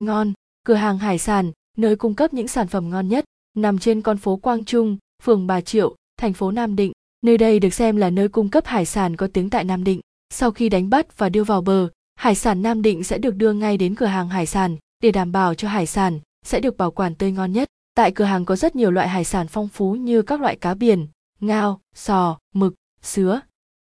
ngon, 0.00 0.32
cửa 0.64 0.74
hàng 0.74 0.98
hải 0.98 1.18
sản, 1.18 1.52
nơi 1.76 1.96
cung 1.96 2.14
cấp 2.14 2.34
những 2.34 2.48
sản 2.48 2.68
phẩm 2.68 2.90
ngon 2.90 3.08
nhất, 3.08 3.24
nằm 3.56 3.78
trên 3.78 4.02
con 4.02 4.18
phố 4.18 4.36
quang 4.36 4.64
trung, 4.64 4.96
phường 5.22 5.46
bà 5.46 5.60
triệu, 5.60 5.96
thành 6.16 6.32
phố 6.32 6.50
nam 6.50 6.76
định. 6.76 6.92
Nơi 7.22 7.38
đây 7.38 7.60
được 7.60 7.74
xem 7.74 7.96
là 7.96 8.10
nơi 8.10 8.28
cung 8.28 8.48
cấp 8.48 8.66
hải 8.66 8.86
sản 8.86 9.16
có 9.16 9.28
tiếng 9.32 9.50
tại 9.50 9.64
nam 9.64 9.84
định. 9.84 10.00
Sau 10.30 10.50
khi 10.50 10.68
đánh 10.68 10.90
bắt 10.90 11.18
và 11.18 11.28
đưa 11.28 11.44
vào 11.44 11.62
bờ, 11.62 11.88
hải 12.16 12.34
sản 12.34 12.62
nam 12.62 12.82
định 12.82 13.04
sẽ 13.04 13.18
được 13.18 13.36
đưa 13.36 13.52
ngay 13.52 13.76
đến 13.76 13.94
cửa 13.94 14.06
hàng 14.06 14.28
hải 14.28 14.46
sản 14.46 14.76
để 15.02 15.12
đảm 15.12 15.32
bảo 15.32 15.54
cho 15.54 15.68
hải 15.68 15.86
sản 15.86 16.20
sẽ 16.46 16.60
được 16.60 16.76
bảo 16.76 16.90
quản 16.90 17.14
tươi 17.14 17.32
ngon 17.32 17.52
nhất. 17.52 17.68
Tại 17.94 18.12
cửa 18.12 18.24
hàng 18.24 18.44
có 18.44 18.56
rất 18.56 18.76
nhiều 18.76 18.90
loại 18.90 19.08
hải 19.08 19.24
sản 19.24 19.48
phong 19.48 19.68
phú 19.68 19.92
như 19.92 20.22
các 20.22 20.40
loại 20.40 20.56
cá 20.56 20.74
biển, 20.74 21.06
ngao, 21.40 21.80
sò, 21.94 22.38
mực, 22.54 22.74
sứa. 23.02 23.40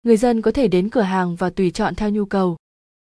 Người 0.04 0.18
dân 0.18 0.42
có 0.42 0.52
thể 0.52 0.68
đến 0.68 0.90
cửa 0.90 1.02
hàng 1.02 1.36
và 1.36 1.50
tùy 1.50 1.72
chọn 1.72 1.96
theo 1.96 2.10
nhu 2.10 2.26
cầu. 2.26 2.58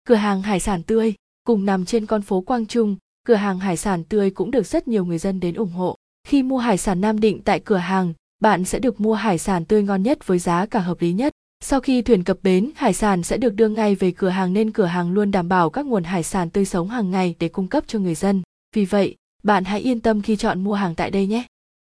Cửa 0.04 0.14
hàng 0.14 0.42
hải 0.42 0.60
sản 0.60 0.82
tươi 0.82 1.14
cùng 1.46 1.64
nằm 1.64 1.84
trên 1.84 2.06
con 2.06 2.22
phố 2.22 2.40
quang 2.40 2.66
trung, 2.66 2.96
cửa 3.26 3.34
hàng 3.34 3.58
hải 3.58 3.76
sản 3.76 4.04
tươi 4.04 4.30
cũng 4.30 4.50
được 4.50 4.66
rất 4.66 4.88
nhiều 4.88 5.04
người 5.04 5.18
dân 5.18 5.40
đến 5.40 5.54
ủng 5.54 5.72
hộ. 5.72 5.96
Khi 6.28 6.42
mua 6.42 6.58
hải 6.58 6.78
sản 6.78 7.00
nam 7.00 7.20
định 7.20 7.42
tại 7.44 7.60
cửa 7.60 7.76
hàng, 7.76 8.12
bạn 8.40 8.64
sẽ 8.64 8.78
được 8.78 9.00
mua 9.00 9.14
hải 9.14 9.38
sản 9.38 9.64
tươi 9.64 9.82
ngon 9.82 10.02
nhất 10.02 10.26
với 10.26 10.38
giá 10.38 10.66
cả 10.66 10.80
hợp 10.80 11.00
lý 11.00 11.12
nhất. 11.12 11.32
Sau 11.60 11.80
khi 11.80 12.02
thuyền 12.02 12.24
cập 12.24 12.38
bến, 12.42 12.70
hải 12.76 12.92
sản 12.92 13.22
sẽ 13.22 13.36
được 13.36 13.54
đưa 13.54 13.68
ngay 13.68 13.94
về 13.94 14.10
cửa 14.10 14.28
hàng 14.28 14.52
nên 14.52 14.72
cửa 14.72 14.84
hàng 14.86 15.12
luôn 15.12 15.30
đảm 15.30 15.48
bảo 15.48 15.70
các 15.70 15.86
nguồn 15.86 16.04
hải 16.04 16.22
sản 16.22 16.50
tươi 16.50 16.64
sống 16.64 16.88
hàng 16.88 17.10
ngày 17.10 17.34
để 17.38 17.48
cung 17.48 17.68
cấp 17.68 17.84
cho 17.86 17.98
người 17.98 18.14
dân. 18.14 18.42
Vì 18.74 18.84
vậy, 18.84 19.16
bạn 19.42 19.64
hãy 19.64 19.80
yên 19.80 20.00
tâm 20.00 20.22
khi 20.22 20.36
chọn 20.36 20.64
mua 20.64 20.74
hàng 20.74 20.94
tại 20.94 21.10
đây 21.10 21.26
nhé. 21.26 21.46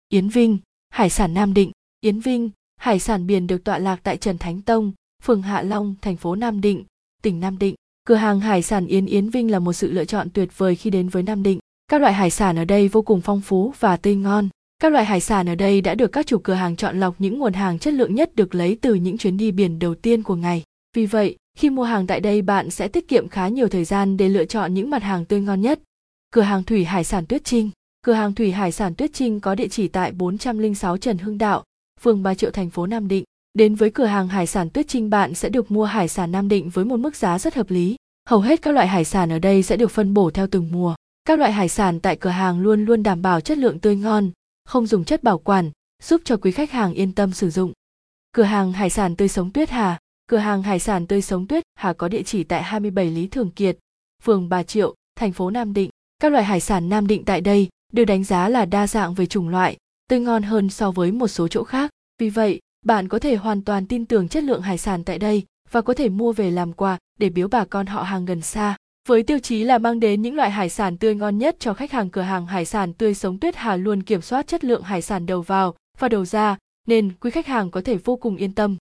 Yến 0.09 0.28
vinh, 0.28 0.59
hải 0.90 1.10
sản 1.10 1.34
nam 1.34 1.54
định. 1.54 1.70
Yến 2.01 2.20
vinh, 2.20 2.51
hải 2.76 2.98
sản 2.98 3.26
biển 3.26 3.46
được 3.46 3.64
tọa 3.64 3.78
lạc 3.78 4.01
tại 4.02 4.16
trần 4.16 4.38
thánh 4.38 4.62
tông, 4.62 4.92
phường 5.23 5.42
hạ 5.42 5.62
long, 5.62 5.95
thành 6.02 6.16
phố 6.16 6.34
nam 6.34 6.60
định, 6.60 6.84
tỉnh 7.23 7.40
nam 7.40 7.59
định 7.59 7.74
cửa 8.10 8.16
hàng 8.16 8.41
hải 8.41 8.62
sản 8.62 8.87
yến 8.87 9.06
yến 9.06 9.30
vinh 9.30 9.50
là 9.50 9.59
một 9.59 9.73
sự 9.73 9.91
lựa 9.92 10.05
chọn 10.05 10.30
tuyệt 10.30 10.59
vời 10.59 10.77
khi 10.77 10.91
đến 10.91 11.09
với 11.09 11.23
nam 11.23 11.42
định 11.42 11.59
các 11.88 12.01
loại 12.01 12.12
hải 12.12 12.30
sản 12.30 12.56
ở 12.56 12.64
đây 12.64 12.88
vô 12.88 13.02
cùng 13.02 13.20
phong 13.20 13.41
phú 13.41 13.73
và 13.80 13.96
tươi 13.96 14.14
ngon 14.14 14.48
các 14.80 14.92
loại 14.92 15.04
hải 15.04 15.21
sản 15.21 15.48
ở 15.48 15.54
đây 15.54 15.80
đã 15.80 15.95
được 15.95 16.12
các 16.12 16.26
chủ 16.26 16.38
cửa 16.38 16.54
hàng 16.54 16.76
chọn 16.76 17.01
lọc 17.01 17.15
những 17.18 17.38
nguồn 17.38 17.52
hàng 17.52 17.79
chất 17.79 17.95
lượng 17.95 18.15
nhất 18.15 18.37
được 18.37 18.54
lấy 18.54 18.79
từ 18.80 18.95
những 18.95 19.18
chuyến 19.18 19.37
đi 19.37 19.52
biển 19.52 19.79
đầu 19.79 19.95
tiên 19.95 20.23
của 20.23 20.37
ngày. 20.37 20.62
Vì 20.96 21.07
vậy, 21.07 21.37
khi 21.59 21.71
mua 21.71 21.82
hàng 21.82 22.07
tại 22.07 22.21
đây 22.21 22.43
bạn 22.43 22.71
sẽ 22.71 22.88
tiết 22.88 23.09
kiệm 23.09 23.29
khá 23.29 23.49
nhiều 23.49 23.68
thời 23.68 23.84
gian 23.84 24.16
để 24.16 24.29
lựa 24.29 24.45
chọn 24.45 24.74
những 24.74 24.90
mặt 24.90 25.02
hàng 25.02 25.24
tươi 25.24 25.40
ngon 25.40 25.60
nhất. 25.60 25.80
Cửa 26.32 26.43
hàng 26.43 26.65
thủy 26.65 26.84
hải 26.84 27.04
sản 27.04 27.27
Tuyết 27.27 27.45
Trinh 27.45 27.71
Cửa 28.02 28.12
hàng 28.12 28.34
thủy 28.34 28.52
hải 28.52 28.73
sản 28.73 28.95
Tuyết 28.95 29.10
Trinh 29.12 29.40
có 29.40 29.54
địa 29.54 29.68
chỉ 29.68 29.88
tại 29.88 30.12
406 30.12 30.96
Trần 30.96 31.18
Hưng 31.18 31.38
Đạo, 31.38 31.65
phường 32.01 32.23
Ba 32.23 32.34
Triệu 32.34 32.51
thành 32.51 32.71
phố 32.71 32.87
Nam 32.87 33.09
Định. 33.09 33.24
Đến 33.54 33.74
với 33.74 33.90
cửa 33.90 34.06
hàng 34.06 34.29
hải 34.29 34.46
sản 34.46 34.71
Tuyết 34.71 34.88
Trinh 34.88 35.10
bạn 35.10 35.34
sẽ 35.34 35.49
được 35.49 35.71
mua 35.71 35.84
hải 35.84 36.09
sản 36.09 36.32
Nam 36.32 36.49
Định 36.49 36.71
với 36.71 36.84
một 36.84 36.96
mức 36.96 37.16
giá 37.16 37.38
rất 37.38 37.54
hợp 37.54 37.71
lý. 37.71 37.96
Hầu 38.30 38.40
hết 38.40 38.62
các 38.62 38.74
loại 38.74 38.88
hải 38.88 39.04
sản 39.04 39.32
ở 39.32 39.38
đây 39.38 39.62
sẽ 39.62 39.76
được 39.76 39.90
phân 39.90 40.14
bổ 40.14 40.30
theo 40.30 40.46
từng 40.46 40.68
mùa. 40.73 40.95
Các 41.24 41.38
loại 41.38 41.52
hải 41.52 41.68
sản 41.68 42.00
tại 42.00 42.16
cửa 42.16 42.30
hàng 42.30 42.60
luôn 42.60 42.84
luôn 42.84 43.02
đảm 43.02 43.22
bảo 43.22 43.40
chất 43.40 43.59
lượng 43.59 43.78
tươi 43.78 43.96
ngon, 43.96 44.30
không 44.64 44.87
dùng 44.87 45.04
chất 45.04 45.22
bảo 45.22 45.38
quản, 45.38 45.70
giúp 46.02 46.20
cho 46.24 46.37
quý 46.37 46.50
khách 46.52 46.70
hàng 46.70 46.92
yên 46.92 47.12
tâm 47.12 47.32
sử 47.32 47.50
dụng. 47.50 47.72
Cửa 48.32 48.42
hàng 48.42 48.72
hải 48.72 48.90
sản 48.90 49.16
tươi 49.16 49.28
sống 49.28 49.50
Tuyết 49.50 49.70
Hà 49.70 49.98
Cửa 50.26 50.37
hàng 50.37 50.62
hải 50.62 50.78
sản 50.78 51.06
tươi 51.06 51.22
sống 51.22 51.46
Tuyết 51.46 51.64
Hà 51.74 51.92
có 51.92 52.09
địa 52.09 52.22
chỉ 52.22 52.45
tại 52.45 52.62
27 52.62 53.10
Lý 53.10 53.26
Thường 53.26 53.50
Kiệt, 53.50 53.78
phường 54.22 54.48
Bà 54.48 54.62
Triệu, 54.62 54.94
thành 55.16 55.32
phố 55.32 55.50
Nam 55.50 55.74
Định. 55.74 55.90
Các 56.18 56.32
loại 56.32 56.44
hải 56.44 56.60
sản 56.60 56.88
Nam 56.88 57.06
Định 57.06 57.24
tại 57.24 57.40
đây 57.40 57.68
được 57.92 58.04
đánh 58.04 58.24
giá 58.24 58.48
là 58.48 58.65
đa 58.65 58.87
dạng 58.87 59.15
về 59.15 59.26
chủng 59.26 59.48
loại, 59.48 59.76
tươi 60.09 60.20
ngon 60.20 60.42
hơn 60.42 60.70
so 60.70 60.90
với 60.90 61.12
một 61.12 61.28
số 61.28 61.48
chỗ 61.48 61.65
khác. 61.65 61.90
Vì 62.18 62.30
vậy, 62.30 62.60
bạn 62.87 63.09
có 63.09 63.18
thể 63.18 63.37
hoàn 63.37 63.62
toàn 63.62 63.87
tin 63.87 64.06
tưởng 64.06 64.28
chất 64.28 64.44
lượng 64.44 64.62
hải 64.62 64.78
sản 64.78 65.04
tại 65.04 65.19
đây 65.19 65.44
và 65.71 65.81
có 65.81 65.94
thể 65.94 66.09
mua 66.09 66.32
về 66.32 66.50
làm 66.50 66.72
quà 66.72 66.99
để 67.19 67.31
biếu 67.31 67.49
bà 67.49 67.65
con 67.65 67.87
họ 67.87 68.03
hàng 68.03 68.25
gần 68.25 68.41
xa. 68.41 68.76
Với 69.09 69.22
tiêu 69.22 69.38
chí 69.38 69.65
là 69.65 69.78
mang 69.78 70.00
đến 70.00 70.22
những 70.22 70.34
loại 70.34 70.50
hải 70.50 70.69
sản 70.69 70.97
tươi 70.99 71.15
ngon 71.15 71.38
nhất 71.38 71.56
cho 71.59 71.75
khách 71.75 71.93
hàng 71.93 72.10
cửa 72.10 72.22
hàng 72.22 72.47
hải 72.47 72.65
sản 72.65 72.93
tươi 72.93 73.15
sống 73.15 73.38
Tuyết 73.38 73.56
Hà 73.56 73.77
luôn 73.77 74.03
kiểm 74.03 74.22
soát 74.22 74.47
chất 74.47 74.65
lượng 74.65 74.82
hải 74.82 75.03
sản 75.03 75.27
đầu 75.27 75.43
vào 75.43 75.75
và 75.99 76.09
đầu 76.09 76.25
ra, 76.25 76.56
nên 76.87 77.12
quý 77.21 77.31
khách 77.31 77.47
hàng 77.47 77.71
có 77.71 77.81
thể 77.84 77.97
vô 77.97 78.16
cùng 78.16 78.37
yên 78.37 78.54
tâm. 78.54 78.77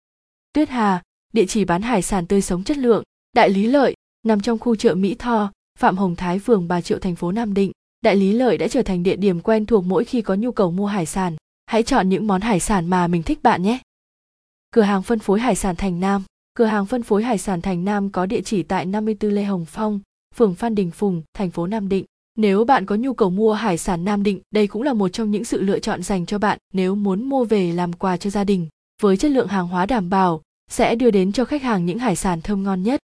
Tuyết 0.53 0.69
Hà, 0.69 1.03
địa 1.33 1.47
chỉ 1.47 1.65
bán 1.65 1.83
hải 1.83 2.03
sản 2.03 2.27
tươi 2.27 2.43
sống 2.43 2.65
chất 2.65 2.79
lượng, 2.79 3.03
đại 3.33 3.51
lý 3.51 3.67
lợi, 3.67 3.95
nằm 4.27 4.41
trong 4.41 4.59
khu 4.59 4.77
chợ 4.77 4.95
Mỹ 4.95 5.15
Tho, 5.15 5.53
Phạm 5.79 5.97
Hồng 5.97 6.17
Thái 6.17 6.39
phường 6.39 6.69
Bà 6.69 6.81
Triệu 6.81 6.99
thành 6.99 7.17
phố 7.17 7.33
Nam 7.33 7.55
Định. 7.55 7.73
Đại 8.01 8.17
lý 8.17 8.33
lợi 8.33 8.59
đã 8.59 8.69
trở 8.69 8.83
thành 8.83 9.03
địa 9.03 9.17
điểm 9.17 9.41
quen 9.41 9.67
thuộc 9.67 9.85
mỗi 9.85 10.05
khi 10.05 10.23
có 10.23 10.35
nhu 10.35 10.53
cầu 10.53 10.71
mua 10.71 10.87
hải 10.87 11.07
sản. 11.07 11.37
Hãy 11.67 11.83
chọn 11.83 12.09
những 12.09 12.27
món 12.27 12.41
hải 12.41 12.61
sản 12.61 12.87
mà 12.87 13.07
mình 13.07 13.23
thích 13.23 13.43
bạn 13.43 13.63
nhé. 13.63 13.79
Cửa 14.71 14.83
hàng 14.83 15.03
phân 15.03 15.19
phối 15.19 15.41
hải 15.41 15.55
sản 15.55 15.77
Thành 15.77 16.01
Nam 16.01 16.23
Cửa 16.57 16.65
hàng 16.65 16.87
phân 16.87 17.03
phối 17.03 17.23
hải 17.23 17.39
sản 17.39 17.63
Thành 17.63 17.85
Nam 17.85 18.11
có 18.11 18.27
địa 18.27 18.41
chỉ 18.41 18.63
tại 18.63 18.87
54 18.87 19.31
Lê 19.31 19.45
Hồng 19.45 19.65
Phong, 19.65 20.01
phường 20.35 20.55
Phan 20.55 20.75
Đình 20.75 20.91
Phùng, 20.91 21.23
thành 21.35 21.51
phố 21.51 21.67
Nam 21.67 21.89
Định. 21.89 22.05
Nếu 22.37 22.65
bạn 22.65 22.87
có 22.87 22.95
nhu 22.95 23.15
cầu 23.15 23.31
mua 23.31 23.53
hải 23.53 23.79
sản 23.79 24.05
Nam 24.05 24.23
Định, 24.23 24.41
đây 24.51 24.67
cũng 24.67 24.83
là 24.83 24.93
một 24.93 25.09
trong 25.09 25.31
những 25.31 25.45
sự 25.45 25.61
lựa 25.61 25.79
chọn 25.79 26.03
dành 26.03 26.27
cho 26.27 26.39
bạn 26.39 26.59
nếu 26.73 26.95
muốn 26.95 27.23
mua 27.25 27.45
về 27.45 27.73
làm 27.73 27.93
quà 27.93 28.17
cho 28.17 28.31
gia 28.31 28.45
đình. 28.45 28.69
Với 29.03 29.17
chất 29.17 29.31
lượng 29.31 29.49
hàng 29.49 29.69
hóa 29.69 29.87
đảm 29.87 30.11
bảo, 30.11 30.43
sẽ 30.71 30.95
đưa 30.95 31.11
đến 31.11 31.33
cho 31.33 31.45
khách 31.45 31.63
hàng 31.63 31.87
những 31.87 31.99
hải 31.99 32.17
sản 32.17 32.41
thơm 32.41 32.63
ngon 32.63 32.83
nhất. 32.83 33.01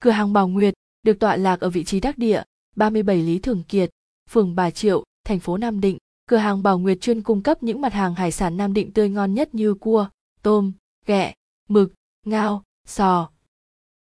Cửa 0.00 0.10
hàng 0.10 0.32
Bảo 0.32 0.48
Nguyệt 0.48 0.74
được 1.02 1.18
tọa 1.18 1.36
lạc 1.36 1.60
ở 1.60 1.70
vị 1.70 1.84
trí 1.84 2.00
đắc 2.00 2.18
địa, 2.18 2.42
37 2.76 3.16
Lý 3.16 3.38
Thường 3.38 3.62
Kiệt, 3.68 3.90
phường 4.30 4.54
Bà 4.54 4.70
Triệu, 4.70 5.04
thành 5.24 5.40
phố 5.40 5.56
Nam 5.56 5.80
Định. 5.80 5.98
Cửa 6.28 6.36
hàng 6.36 6.62
Bảo 6.62 6.78
Nguyệt 6.78 7.00
chuyên 7.00 7.22
cung 7.22 7.42
cấp 7.42 7.62
những 7.62 7.80
mặt 7.80 7.92
hàng 7.92 8.14
hải 8.14 8.32
sản 8.32 8.56
Nam 8.56 8.74
Định 8.74 8.92
tươi 8.92 9.08
ngon 9.08 9.34
nhất 9.34 9.54
như 9.54 9.74
cua, 9.74 10.08
tôm, 10.42 10.72
ghẹ, 11.06 11.34
mực, 11.68 11.92
ngao, 12.26 12.62
sò. 12.88 13.30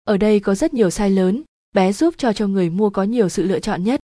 Ở 0.04 0.16
đây 0.16 0.40
có 0.40 0.54
rất 0.54 0.74
nhiều 0.74 0.88
size 0.88 1.14
lớn, 1.14 1.42
bé 1.74 1.92
giúp 1.92 2.14
cho 2.18 2.32
cho 2.32 2.46
người 2.46 2.70
mua 2.70 2.90
có 2.90 3.02
nhiều 3.02 3.28
sự 3.28 3.42
lựa 3.42 3.60
chọn 3.60 3.84
nhất. 3.84 4.00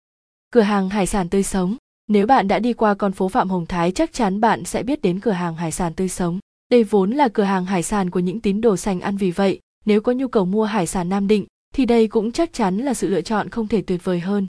Cửa 0.50 0.60
hàng 0.60 0.88
hải 0.88 1.06
sản 1.06 1.28
tươi 1.28 1.42
sống. 1.42 1.76
Nếu 2.08 2.26
bạn 2.26 2.48
đã 2.48 2.58
đi 2.58 2.72
qua 2.72 2.94
con 2.94 3.12
phố 3.12 3.28
Phạm 3.28 3.50
Hồng 3.50 3.66
Thái 3.66 3.92
chắc 3.92 4.12
chắn 4.12 4.40
bạn 4.40 4.64
sẽ 4.64 4.82
biết 4.82 5.02
đến 5.02 5.20
cửa 5.20 5.30
hàng 5.30 5.54
hải 5.54 5.72
sản 5.72 5.94
tươi 5.94 6.08
sống. 6.08 6.38
Đây 6.70 6.84
vốn 6.84 7.10
là 7.10 7.28
cửa 7.28 7.42
hàng 7.42 7.64
hải 7.64 7.82
sản 7.82 8.10
của 8.10 8.20
những 8.20 8.40
tín 8.40 8.60
đồ 8.60 8.76
sành 8.76 9.00
ăn 9.00 9.16
vì 9.16 9.30
vậy, 9.30 9.60
nếu 9.84 10.00
có 10.00 10.12
nhu 10.12 10.28
cầu 10.28 10.44
mua 10.44 10.64
hải 10.64 10.86
sản 10.86 11.08
Nam 11.08 11.28
Định 11.28 11.46
thì 11.74 11.86
đây 11.86 12.08
cũng 12.08 12.32
chắc 12.32 12.52
chắn 12.52 12.78
là 12.78 12.94
sự 12.94 13.08
lựa 13.08 13.20
chọn 13.20 13.48
không 13.48 13.68
thể 13.68 13.82
tuyệt 13.82 14.04
vời 14.04 14.20
hơn. 14.20 14.46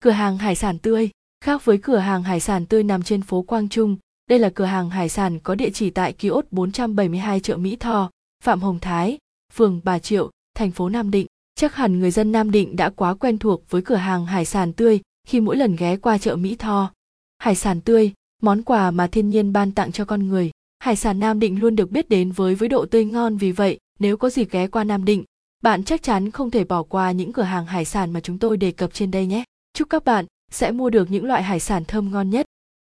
Cửa 0.00 0.10
hàng 0.10 0.38
hải 0.38 0.54
sản 0.54 0.78
tươi, 0.78 1.10
khác 1.44 1.64
với 1.64 1.78
cửa 1.78 1.98
hàng 1.98 2.22
hải 2.22 2.40
sản 2.40 2.66
tươi 2.66 2.82
nằm 2.82 3.02
trên 3.02 3.22
phố 3.22 3.42
Quang 3.42 3.68
Trung, 3.68 3.96
đây 4.30 4.38
là 4.38 4.50
cửa 4.50 4.64
hàng 4.64 4.90
hải 4.90 5.08
sản 5.08 5.38
có 5.38 5.54
địa 5.54 5.70
chỉ 5.70 5.90
tại 5.90 6.12
kiosk 6.12 6.52
472 6.52 7.40
chợ 7.40 7.56
Mỹ 7.56 7.76
Tho, 7.76 8.10
Phạm 8.44 8.60
Hồng 8.60 8.78
Thái, 8.78 9.18
phường 9.52 9.80
Bà 9.84 9.98
Triệu, 9.98 10.30
thành 10.54 10.70
phố 10.70 10.88
Nam 10.88 11.10
Định. 11.10 11.26
Chắc 11.54 11.74
hẳn 11.74 12.00
người 12.00 12.10
dân 12.10 12.32
Nam 12.32 12.50
Định 12.50 12.76
đã 12.76 12.90
quá 12.90 13.14
quen 13.14 13.38
thuộc 13.38 13.70
với 13.70 13.82
cửa 13.82 13.94
hàng 13.96 14.26
hải 14.26 14.44
sản 14.44 14.72
tươi 14.72 15.00
khi 15.26 15.40
mỗi 15.40 15.56
lần 15.56 15.76
ghé 15.76 15.96
qua 15.96 16.18
chợ 16.18 16.36
Mỹ 16.36 16.56
Tho. 16.58 16.92
Hải 17.38 17.54
sản 17.54 17.80
tươi, 17.80 18.12
món 18.42 18.62
quà 18.62 18.90
mà 18.90 19.06
thiên 19.06 19.30
nhiên 19.30 19.52
ban 19.52 19.72
tặng 19.72 19.92
cho 19.92 20.04
con 20.04 20.28
người. 20.28 20.50
Hải 20.78 20.96
sản 20.96 21.20
Nam 21.20 21.40
Định 21.40 21.60
luôn 21.60 21.76
được 21.76 21.90
biết 21.90 22.08
đến 22.08 22.32
với 22.32 22.54
với 22.54 22.68
độ 22.68 22.86
tươi 22.86 23.04
ngon 23.04 23.36
vì 23.36 23.52
vậy, 23.52 23.78
nếu 23.98 24.16
có 24.16 24.30
dịp 24.30 24.50
ghé 24.50 24.66
qua 24.66 24.84
Nam 24.84 25.04
Định, 25.04 25.24
bạn 25.62 25.84
chắc 25.84 26.02
chắn 26.02 26.30
không 26.30 26.50
thể 26.50 26.64
bỏ 26.64 26.82
qua 26.82 27.12
những 27.12 27.32
cửa 27.32 27.42
hàng 27.42 27.66
hải 27.66 27.84
sản 27.84 28.12
mà 28.12 28.20
chúng 28.20 28.38
tôi 28.38 28.56
đề 28.56 28.72
cập 28.72 28.94
trên 28.94 29.10
đây 29.10 29.26
nhé. 29.26 29.44
Chúc 29.72 29.90
các 29.90 30.04
bạn 30.04 30.24
sẽ 30.50 30.70
mua 30.70 30.90
được 30.90 31.10
những 31.10 31.24
loại 31.24 31.42
hải 31.42 31.60
sản 31.60 31.84
thơm 31.84 32.10
ngon 32.10 32.30
nhất. 32.30 32.46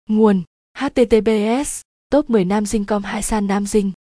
Nguồn: 0.09 0.43
https 0.78 1.81
top 2.10 2.31
10 2.31 2.44
nam 2.44 2.66
dinh 2.66 2.84
com 2.84 3.03
hải 3.03 3.22
sản 3.22 3.47
nam 3.47 3.66
dinh 3.66 3.93